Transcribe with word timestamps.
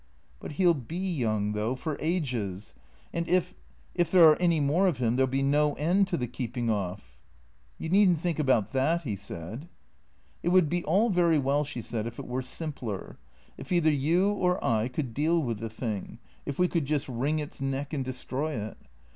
But 0.39 0.53
he 0.53 0.63
'11 0.63 0.81
be 0.87 0.97
young, 0.97 1.51
though, 1.51 1.75
for 1.75 1.95
ages. 1.99 2.73
And 3.13 3.27
if— 3.29 3.53
if 3.93 4.09
there 4.09 4.27
are 4.27 4.35
any 4.41 4.59
more 4.59 4.87
of 4.87 4.97
him, 4.97 5.15
there 5.15 5.25
'11 5.25 5.29
be 5.29 5.43
no 5.43 5.73
end 5.73 6.07
to 6.07 6.17
the 6.17 6.25
keeping 6.25 6.71
off."" 6.71 7.19
You 7.77 7.87
need 7.89 8.09
n't 8.09 8.19
think 8.19 8.39
about 8.39 8.71
that," 8.71 9.03
he 9.03 9.15
said." 9.15 9.69
It 10.41 10.49
would 10.49 10.69
be 10.69 10.83
all 10.85 11.11
very 11.11 11.37
well," 11.37 11.63
she 11.63 11.83
said," 11.83 12.07
if 12.07 12.17
it 12.17 12.25
were 12.25 12.41
simpler; 12.41 13.19
if 13.59 13.71
either 13.71 13.93
you 13.93 14.31
or 14.31 14.57
I 14.65 14.87
could 14.87 15.13
deal 15.13 15.39
with 15.39 15.59
the 15.59 15.69
thing, 15.69 16.17
if 16.47 16.57
we 16.57 16.67
could 16.67 16.85
just 16.85 17.07
wring 17.07 17.37
its 17.37 17.61
neck 17.61 17.93
and 17.93 18.03
destroy 18.03 18.53
it. 18.53 18.77